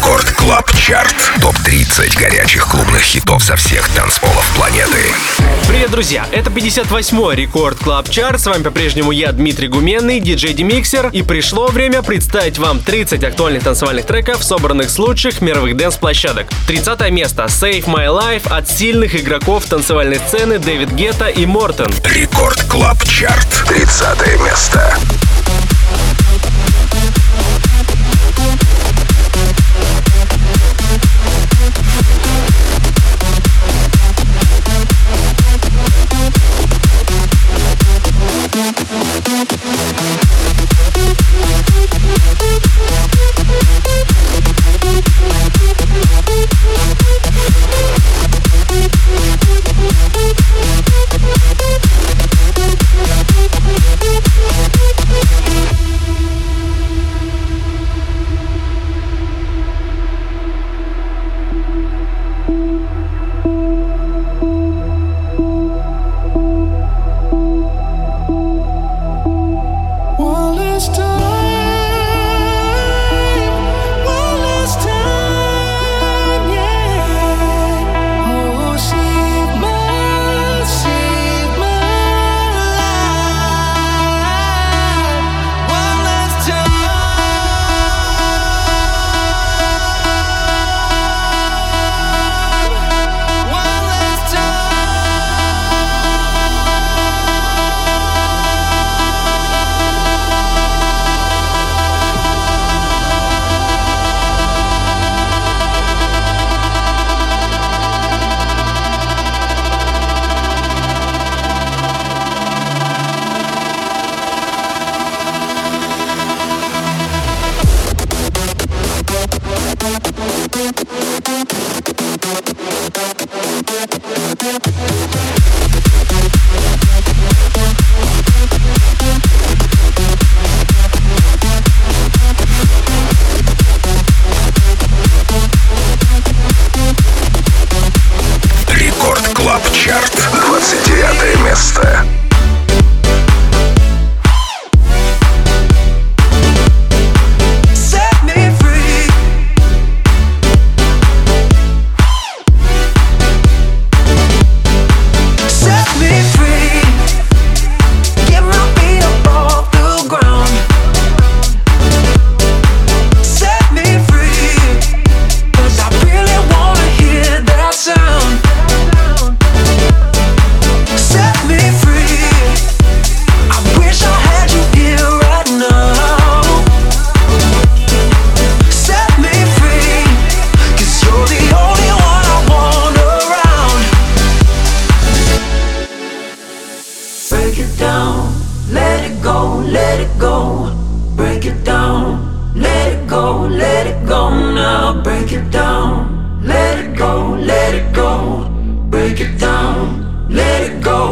Record 0.00 0.30
Club 0.30 0.72
Chart. 0.78 1.14
Топ-30 1.42 2.18
горячих 2.18 2.66
клубных 2.66 3.02
хитов 3.02 3.44
со 3.44 3.54
всех 3.54 3.86
танцполов 3.90 4.50
планеты. 4.56 5.12
Привет, 5.68 5.90
друзья! 5.90 6.26
Это 6.32 6.48
58-й 6.48 7.36
Record 7.36 7.76
Club 7.76 8.08
Chart. 8.08 8.40
С 8.40 8.46
вами 8.46 8.62
по-прежнему 8.62 9.12
я, 9.12 9.30
Дмитрий 9.32 9.68
Гуменный, 9.68 10.18
диджей 10.18 10.54
Демиксер. 10.54 11.10
И 11.12 11.20
пришло 11.20 11.66
время 11.66 12.02
представить 12.02 12.56
вам 12.56 12.80
30 12.80 13.22
актуальных 13.22 13.62
танцевальных 13.62 14.06
треков, 14.06 14.42
собранных 14.42 14.88
с 14.88 14.98
лучших 14.98 15.42
мировых 15.42 15.76
дэнс-площадок. 15.76 16.46
30 16.66 17.10
место 17.10 17.44
Save 17.44 17.84
My 17.84 18.06
Life 18.06 18.50
от 18.50 18.70
сильных 18.70 19.14
игроков 19.14 19.66
танцевальной 19.66 20.18
сцены 20.26 20.58
Дэвид 20.58 20.92
Гетта 20.92 21.26
и 21.26 21.44
Мортен. 21.44 21.92
Record 22.04 22.62
Club 22.62 23.04
Chart. 23.04 23.64
30 23.68 24.40
место. 24.46 24.96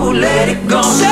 let 0.06 0.48
it 0.48 0.68
go. 0.68 1.07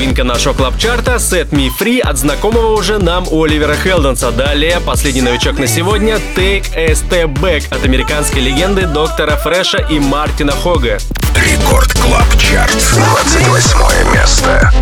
Новинка 0.00 0.24
нашего 0.24 0.54
клаб-чарта 0.54 1.16
«Set 1.16 1.50
Me 1.50 1.68
Free» 1.78 2.00
от 2.00 2.16
знакомого 2.16 2.72
уже 2.72 2.96
нам 2.96 3.26
Оливера 3.30 3.74
Хелденса. 3.74 4.30
Далее 4.30 4.80
последний 4.80 5.20
новичок 5.20 5.58
на 5.58 5.66
сегодня 5.66 6.18
«Take 6.34 6.74
a 6.74 6.92
Step 6.92 7.34
Back» 7.34 7.64
от 7.68 7.84
американской 7.84 8.40
легенды 8.40 8.86
доктора 8.86 9.36
Фреша 9.36 9.76
и 9.90 10.00
Мартина 10.00 10.52
Хога. 10.52 10.98
Record 11.34 11.92
Club 11.92 12.24
Chart, 12.38 12.72
28 12.72 14.14
место. 14.14 14.72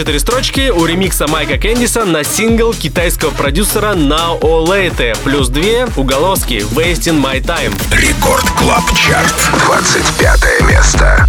Четыре 0.00 0.18
строчки 0.18 0.70
у 0.70 0.86
ремикса 0.86 1.26
Майка 1.26 1.58
Кэндиса 1.58 2.06
на 2.06 2.24
сингл 2.24 2.72
китайского 2.72 3.32
продюсера 3.32 3.92
Now 3.92 4.40
or 4.40 4.66
Later, 4.66 5.14
плюс 5.24 5.50
две 5.50 5.86
уголовски 5.94 6.64
Wasting 6.74 7.22
My 7.22 7.42
Time. 7.42 7.78
Record 7.92 8.48
Club 8.52 8.84
Chart, 8.96 9.34
25 9.66 10.62
место. 10.62 11.28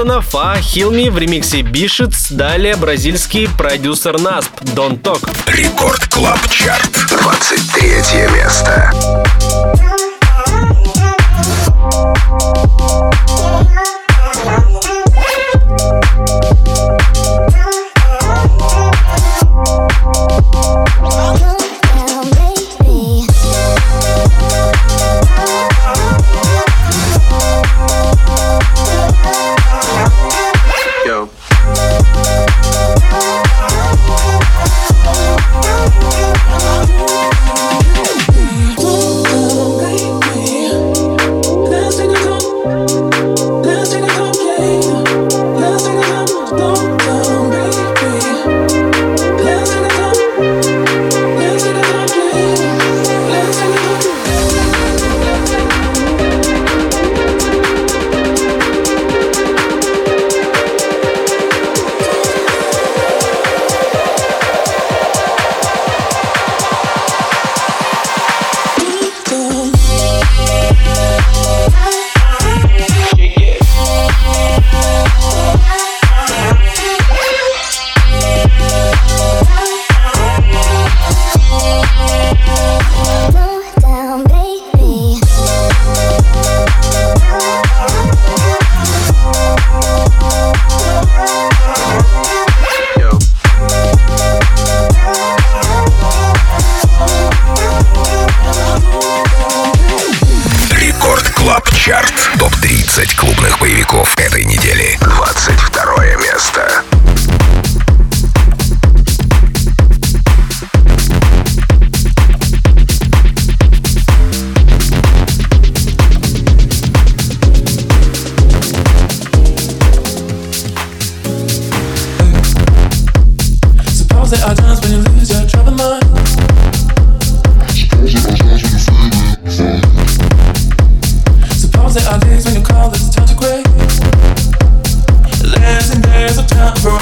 Лондона, 0.00 0.22
Фа, 0.22 0.56
Хилми 0.62 1.10
в 1.10 1.18
ремиксе 1.18 1.60
Бишиц, 1.60 2.30
далее 2.30 2.74
бразильский 2.76 3.50
продюсер 3.50 4.18
Насп, 4.18 4.50
Дон 4.74 4.96
Ток. 4.96 5.20
Рекорд 5.46 6.06
Клаб 6.08 6.38
Чарт, 6.48 6.90
23 7.10 8.28
место. 8.34 8.90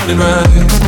morning 0.09 0.19
ride. 0.19 0.79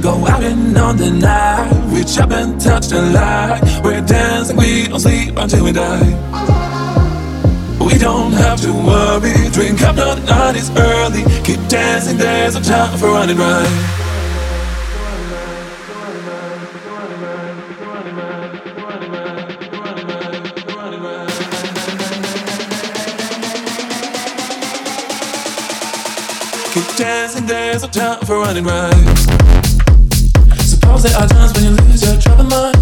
go 0.00 0.26
out 0.26 0.42
and 0.42 0.78
on 0.78 0.96
the 0.96 1.10
night. 1.10 1.70
We 1.92 2.04
chop 2.04 2.30
and 2.30 2.58
touch 2.58 2.86
the 2.86 3.02
light. 3.02 3.60
We're 3.84 4.00
dancing, 4.00 4.56
we 4.56 4.88
don't 4.88 4.98
sleep 4.98 5.36
until 5.36 5.64
we 5.64 5.72
die. 5.72 6.08
We 7.78 7.98
don't 7.98 8.32
have 8.32 8.62
to 8.62 8.72
worry. 8.72 9.50
Drink 9.50 9.82
up, 9.82 9.96
the 9.96 10.14
night 10.24 10.56
is 10.56 10.70
earth. 10.70 10.89
There's 12.52 12.68
no 12.68 12.74
time 12.74 12.98
for 12.98 13.06
running 13.06 13.36
right. 13.36 13.64
Keep 26.72 26.96
dancing, 26.96 27.46
there's 27.46 27.82
no 27.82 27.88
time 27.88 28.18
for 28.26 28.40
running 28.40 28.64
right. 28.64 28.92
Suppose 30.58 31.04
there 31.04 31.16
are 31.16 31.28
times 31.28 31.52
when 31.54 31.62
you 31.66 31.70
lose 31.70 32.02
your 32.02 32.20
trouble 32.20 32.44
mind. 32.46 32.79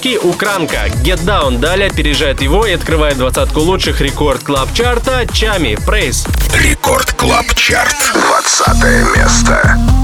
Три 0.00 0.16
строчки 0.16 0.16
у 0.16 0.32
Кранка. 0.32 0.86
Get 1.02 1.24
Down 1.24 1.58
далее 1.58 1.88
опережает 1.88 2.40
его 2.40 2.66
и 2.66 2.72
открывает 2.72 3.18
двадцатку 3.18 3.60
лучших 3.60 4.00
Record 4.00 4.42
Club 4.42 4.72
чарта 4.74 5.26
Чами 5.32 5.76
Praise. 5.86 6.26
Record 6.54 7.12
Club 7.12 7.54
Chart. 7.54 7.94
20 8.14 9.16
место. 9.16 9.99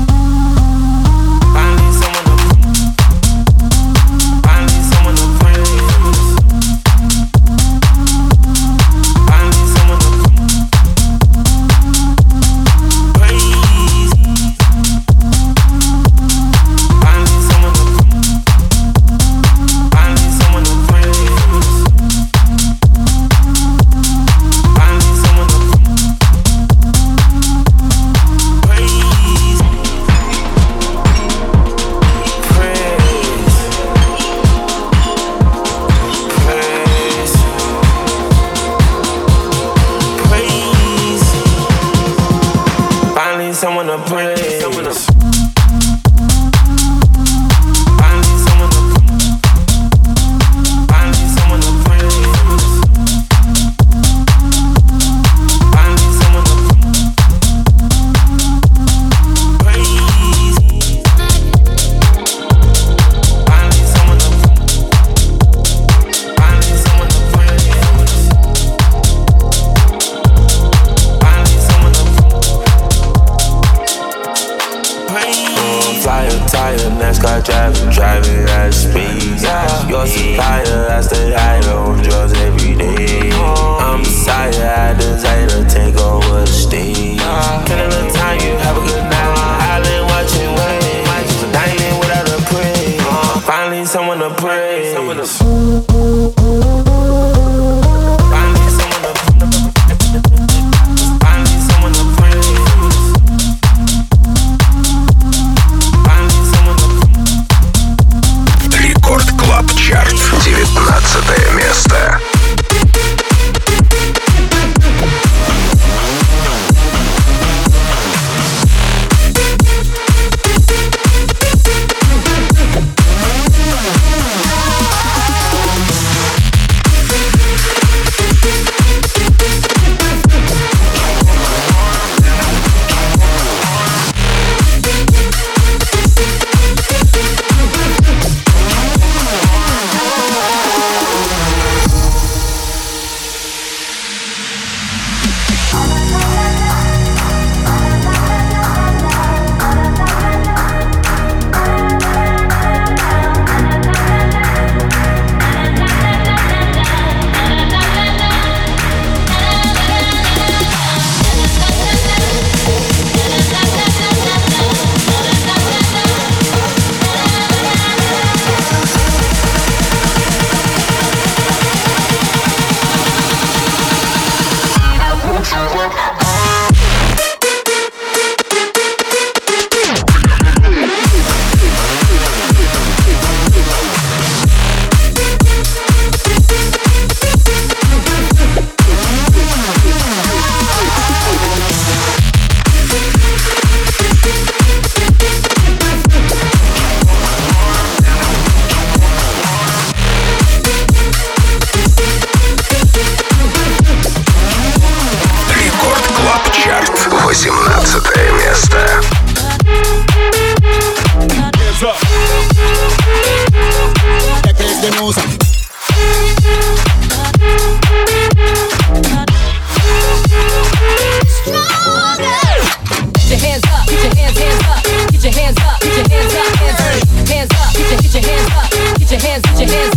it 229.68 229.74
is 229.74 229.95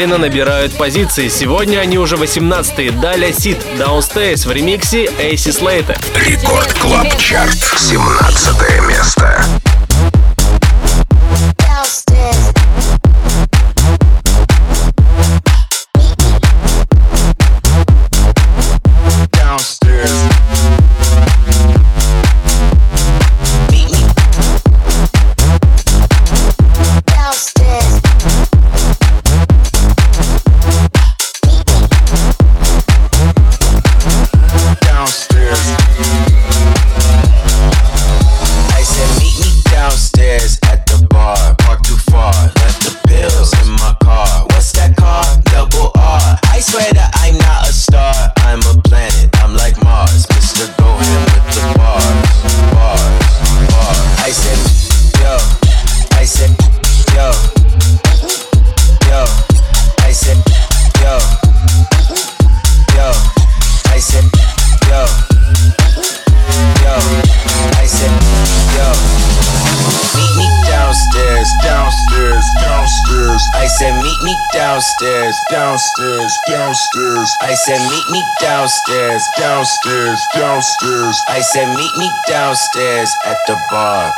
уверенно 0.00 0.16
набирают 0.16 0.78
позиции. 0.78 1.28
Сегодня 1.28 1.78
они 1.78 1.98
уже 1.98 2.16
18-е. 2.16 2.90
Далее 2.90 3.34
Сид 3.34 3.58
Downstairs 3.76 4.48
в 4.48 4.50
ремиксе 4.50 5.10
Эйси 5.18 5.50
Слейтера. 5.50 5.94
Record 6.14 6.72
Club 6.72 7.14
Chart. 7.18 7.58
17 7.76 8.86
место. 8.88 9.29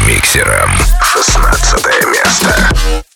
Миксером. 0.00 0.70
16 1.02 2.06
место. 2.06 3.09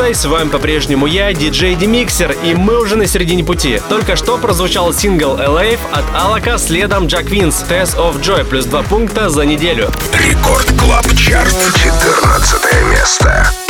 И 0.00 0.14
с 0.14 0.24
вами 0.24 0.48
по-прежнему 0.48 1.06
я, 1.06 1.34
диджей 1.34 1.74
Демиксер, 1.74 2.34
и 2.42 2.54
мы 2.54 2.80
уже 2.80 2.96
на 2.96 3.06
середине 3.06 3.44
пути. 3.44 3.78
Только 3.90 4.16
что 4.16 4.38
прозвучал 4.38 4.94
сингл 4.94 5.36
Alive 5.36 5.80
от 5.92 6.04
Алака, 6.14 6.56
следом 6.56 7.08
Джак 7.08 7.26
Винс, 7.26 7.62
Test 7.68 7.98
of 7.98 8.18
Joy, 8.22 8.44
плюс 8.44 8.64
два 8.64 8.82
пункта 8.82 9.28
за 9.28 9.44
неделю. 9.44 9.90
Record 10.14 10.66
Club 10.80 11.06
Chart, 11.14 11.54
14 11.76 12.90
место. 12.90 13.61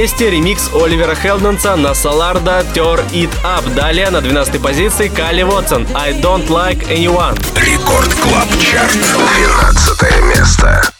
Месте 0.00 0.30
ремикс 0.30 0.70
Оливера 0.72 1.14
Хелденса 1.14 1.76
на 1.76 1.92
Солардо 1.92 2.64
Tear 2.74 3.06
It 3.12 3.30
Up. 3.44 3.74
Далее 3.74 4.08
на 4.08 4.22
12 4.22 4.62
позиции 4.62 5.08
Кали 5.08 5.42
Вотсон 5.42 5.86
I 5.94 6.14
Don't 6.14 6.48
Like 6.48 6.88
Anyone. 6.88 7.38
Record 7.54 8.14
Club 8.14 8.48
Chart. 8.58 8.96
12 8.96 10.24
место. 10.24 10.99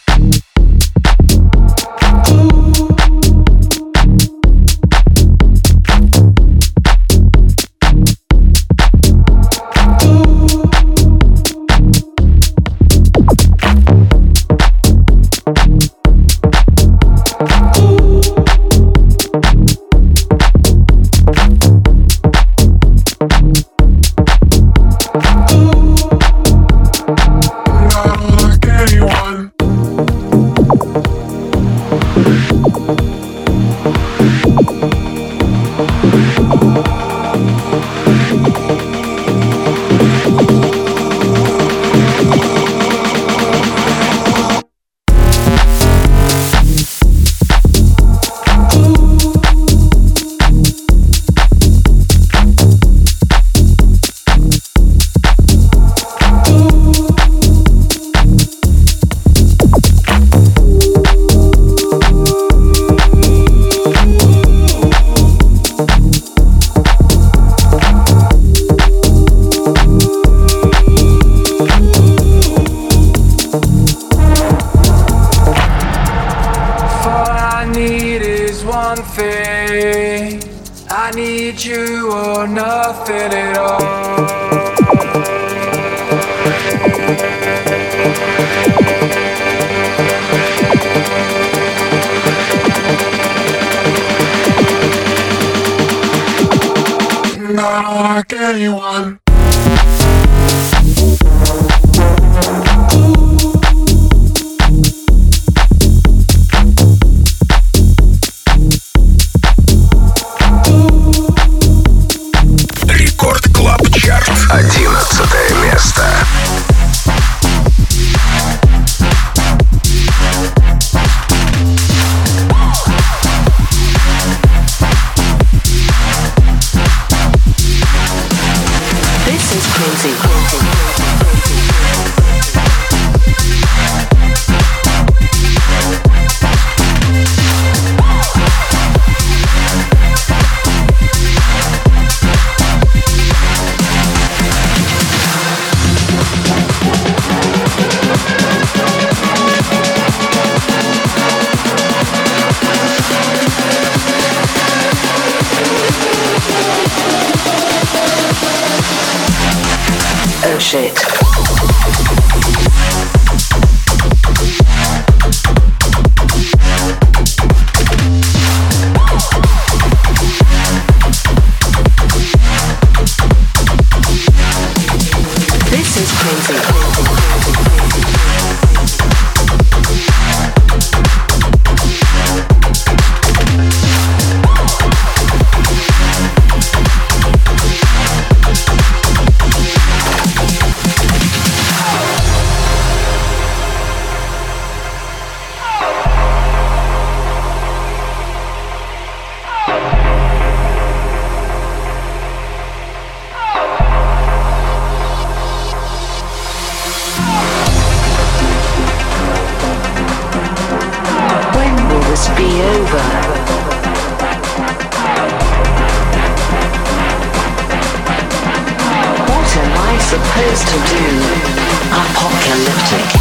elliptic. 222.51 223.20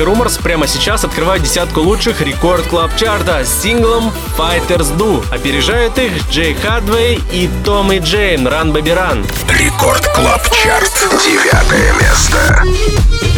Music 0.00 0.06
Rumors 0.06 0.40
прямо 0.42 0.66
сейчас 0.66 1.04
открывают 1.04 1.42
десятку 1.42 1.80
лучших 1.80 2.20
Record 2.22 2.66
Club 2.66 2.96
чарта 2.96 3.44
с 3.44 3.62
синглом 3.62 4.12
Fighters 4.36 4.96
Do. 4.96 5.22
Опережают 5.30 5.98
их 5.98 6.12
Джей 6.30 6.54
Хадвей 6.54 7.20
и 7.32 7.50
Том 7.64 7.92
и 7.92 7.98
Джейм 7.98 8.46
Run 8.46 8.72
Baby 8.72 8.99
Run. 8.99 9.26
Record 9.48 10.06
Club 10.14 10.42
Chart. 10.52 10.90
Девятое 11.24 11.92
место. 11.94 13.29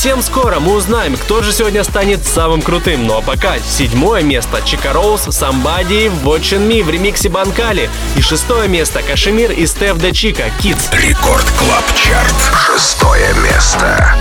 Совсем 0.00 0.22
скоро 0.22 0.60
мы 0.60 0.76
узнаем, 0.76 1.14
кто 1.14 1.42
же 1.42 1.52
сегодня 1.52 1.84
станет 1.84 2.26
самым 2.26 2.62
крутым. 2.62 3.06
Ну 3.06 3.18
а 3.18 3.20
пока 3.20 3.58
седьмое 3.58 4.22
место 4.22 4.62
Чика 4.64 4.94
Роуз, 4.94 5.26
Somebody's 5.26 6.10
Watching 6.24 6.66
Me 6.66 6.82
в 6.82 6.88
ремиксе 6.88 7.28
Банкали. 7.28 7.90
И 8.16 8.22
шестое 8.22 8.66
место 8.66 9.02
Кашемир 9.02 9.52
и 9.52 9.66
Стеф 9.66 9.98
Де 9.98 10.12
Чика, 10.12 10.44
Kids. 10.58 10.88
Record 10.98 11.44
Club 11.58 11.84
Chart. 11.94 12.34
Шестое 12.66 13.34
место. 13.44 14.16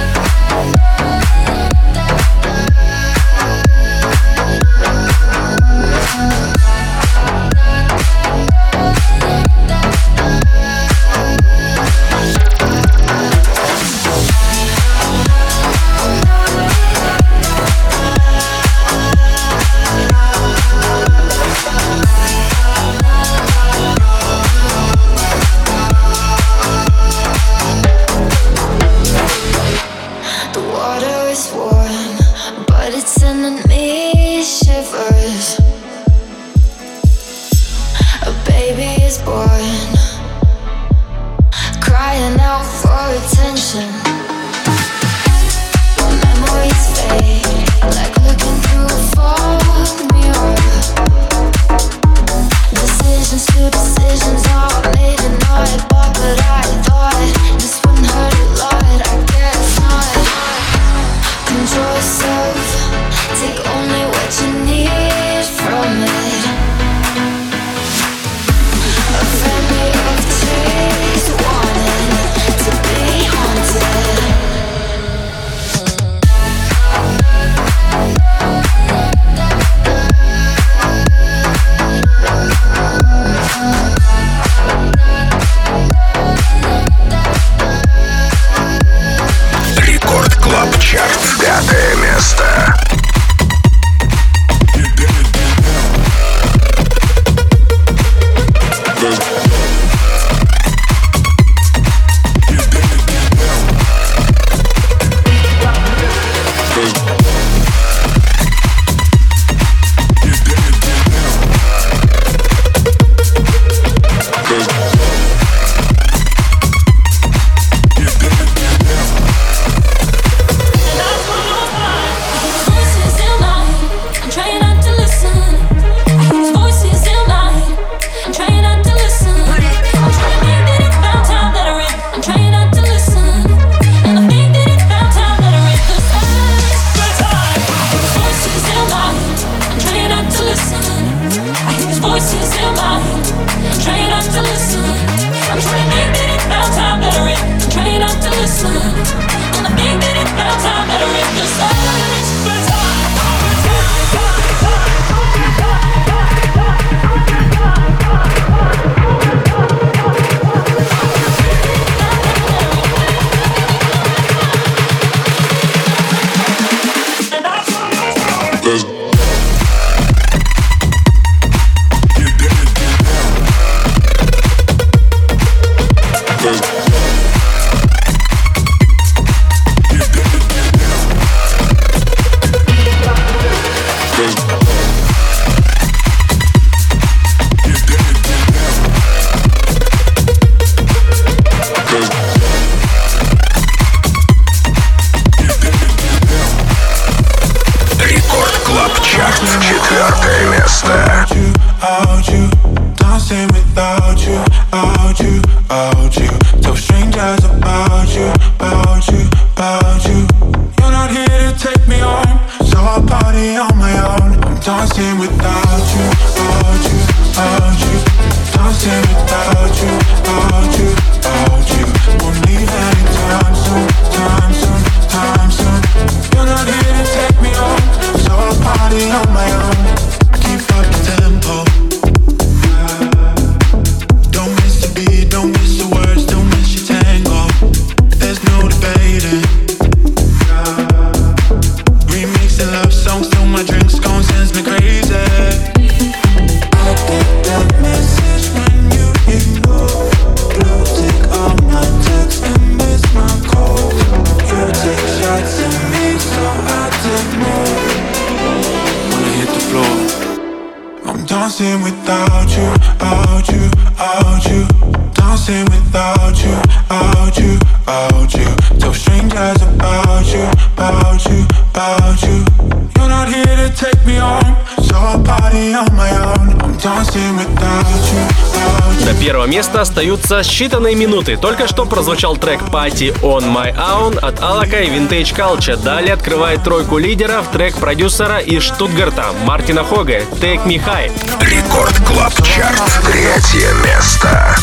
остаются 279.99 280.39
считанные 280.39 280.95
минуты. 280.95 281.35
Только 281.35 281.67
что 281.67 281.85
прозвучал 281.85 282.37
трек 282.37 282.61
Party 282.61 283.13
on 283.19 283.53
My 283.53 283.75
Own 283.75 284.17
от 284.17 284.41
Алака 284.41 284.79
и 284.79 284.87
Vintage 284.87 285.35
Culture. 285.35 285.75
Далее 285.75 286.13
открывает 286.13 286.63
тройку 286.63 286.97
лидеров 286.97 287.51
трек 287.51 287.75
продюсера 287.75 288.39
из 288.39 288.63
Штутгарта 288.63 289.25
Мартина 289.43 289.83
Хога 289.83 290.19
Take 290.39 290.63
Me 290.65 290.81
High. 290.81 291.11
Record 291.41 291.97
Club 292.07 292.33
Chart. 292.45 292.81
Третье 293.03 293.73
место. 293.83 294.55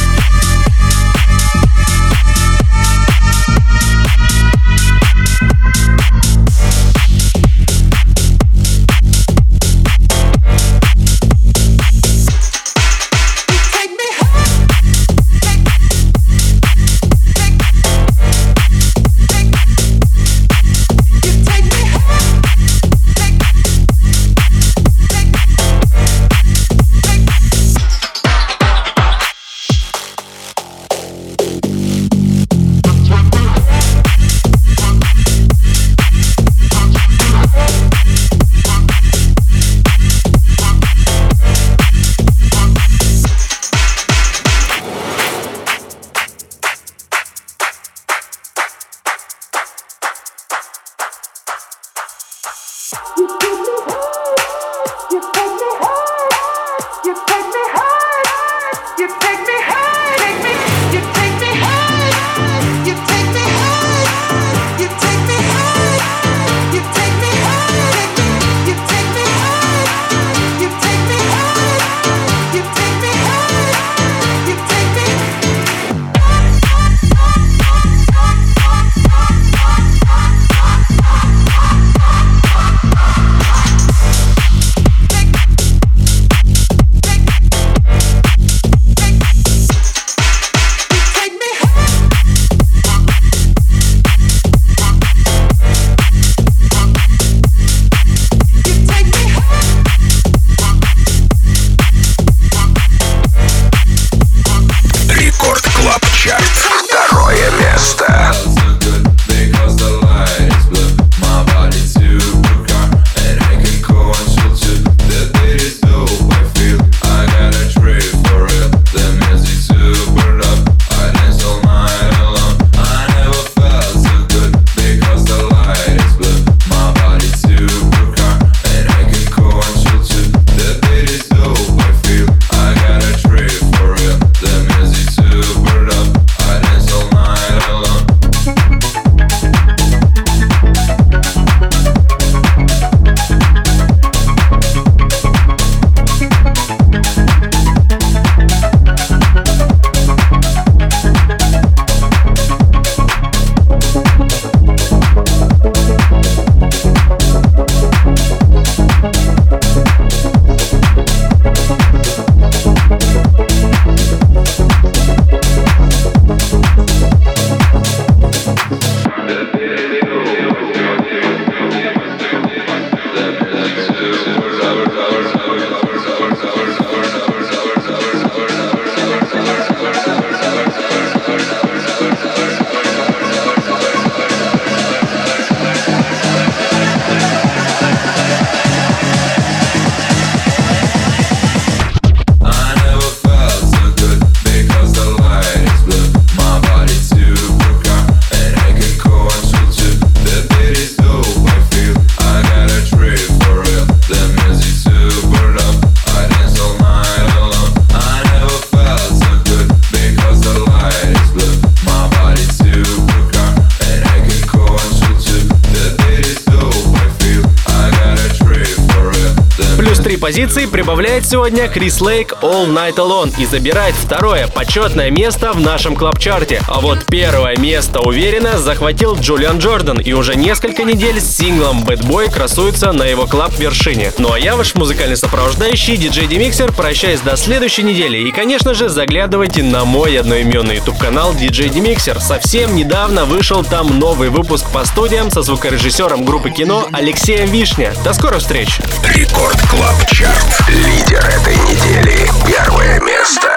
Сегодня 221.27 221.67
Крис 221.67 222.01
Лейк 222.01 222.35
All 222.41 222.69
Night 222.69 222.97
Alone 222.97 223.35
и 223.37 223.47
забирает 223.47 223.97
второе 223.97 224.47
почетное 224.47 225.11
место 225.11 225.53
в 225.53 225.61
нашем 225.61 225.97
клаб-чарте. 225.97 226.63
А 226.69 226.81
вот 226.81 227.05
первое 227.07 227.57
место 227.57 228.01
уверенно 228.01 228.59
захватил 228.59 229.17
Джулиан 229.17 229.59
Джордан 229.59 229.99
и 229.99 230.13
уже 230.13 230.37
несколько 230.37 230.85
недель 230.85 231.21
с 231.21 231.37
синглом 231.37 231.83
Bad 231.85 232.07
Boy 232.07 232.33
красуется 232.33 232.93
на 232.93 233.03
его 233.03 233.27
клаб-вершине. 233.27 234.13
Ну 234.19 234.33
а 234.33 234.39
я 234.39 234.55
ваш 234.55 234.77
музыкальный 234.77 235.17
сопровождающий, 235.17 235.97
диджей 235.97 236.29
Демиксер, 236.29 236.73
прощаюсь 236.73 237.21
до 237.21 237.37
следующей 237.37 237.83
недели. 237.83 238.19
И, 238.19 238.31
конечно 238.31 238.73
же, 238.73 238.89
заглядывайте 238.89 239.65
на 239.65 239.85
мой 239.85 240.17
одноименный 240.17 240.77
YouTube-канал 240.77 241.33
DJ 241.33 241.71
Demixer. 241.71 242.21
Совсем 242.21 242.77
недавно 242.77 243.25
вышел 243.25 243.65
там 243.65 243.99
новый 243.99 244.29
выпуск 244.29 244.67
по 244.73 244.85
студиям 244.85 245.33
со 245.33 245.43
звукорежиссером 245.43 246.25
группы 246.25 246.51
кино 246.51 246.87
Алексеем 246.93 247.51
Вишня. 247.51 247.93
До 248.05 248.13
скорых 248.13 248.39
встреч! 248.39 248.79
Record 249.03 249.61
Club 249.69 250.07
Chart. 250.13 250.69
Лидер 250.69 251.16
этой 251.16 251.56
недели. 251.56 252.30
Первое 252.46 253.00
место. 253.02 253.50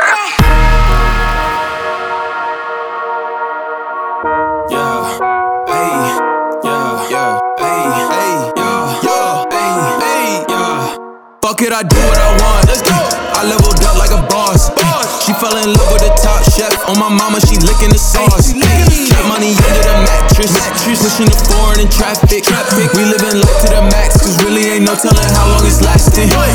Fuck 11.42 11.60
it, 11.60 11.72
I 11.72 11.82
do 11.82 11.96
what 12.08 12.18
I 12.18 12.30
want. 12.40 12.66
Let's 12.66 12.82
go. 12.82 12.96
I 13.34 13.44
leveled 13.44 13.77
she 15.29 15.37
fell 15.37 15.61
in 15.61 15.69
love 15.77 15.93
with 15.93 16.01
the 16.01 16.09
top 16.17 16.41
chef. 16.41 16.73
On 16.89 16.97
my 16.97 17.05
mama, 17.05 17.37
she 17.45 17.53
licking 17.61 17.93
the 17.93 18.01
sauce. 18.01 18.49
Keep 18.49 19.13
money 19.29 19.53
under 19.53 19.83
the 19.85 20.01
mattress. 20.09 20.49
Pushing 20.81 21.29
the 21.29 21.37
foreign 21.45 21.85
in 21.85 21.89
traffic. 21.93 22.49
We 22.97 23.05
living 23.05 23.37
life 23.37 23.57
to 23.61 23.67
the 23.69 23.85
max, 23.93 24.17
cause 24.25 24.41
really 24.41 24.65
ain't 24.73 24.89
no 24.89 24.97
telling 24.97 25.29
how 25.37 25.45
long 25.53 25.61
it's 25.69 25.85
lasting. 25.85 26.33
Ay, 26.33 26.49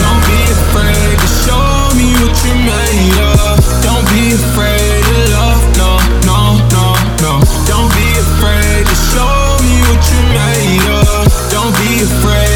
don't 0.00 0.24
be 0.24 0.40
afraid 0.56 1.20
to 1.20 1.28
show 1.44 1.92
me 2.00 2.16
what 2.16 2.32
you 2.48 2.56
made 2.64 3.20
of. 3.44 3.60
Don't 3.84 4.08
be 4.08 4.32
afraid 4.32 5.04
to 5.04 5.36
love, 5.36 5.60
no, 5.76 6.00
no, 6.24 6.56
no, 6.72 6.96
no. 7.20 7.32
Don't 7.68 7.92
be 7.92 8.08
afraid 8.16 8.88
to 8.88 8.96
show 9.12 9.36
me 9.60 9.84
what 9.84 10.00
you 10.00 10.20
made 10.32 10.80
of. 11.04 11.28
Don't 11.52 11.76
be 11.76 12.08
afraid 12.08 12.55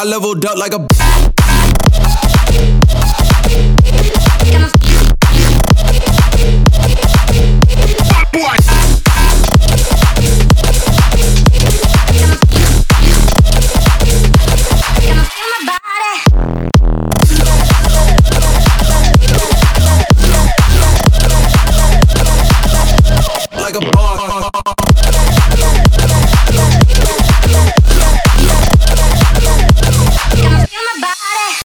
I 0.00 0.04
leveled 0.04 0.46
up 0.46 0.56
like 0.56 0.72
a 0.72 1.29